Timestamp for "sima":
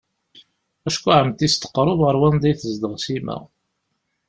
3.03-3.37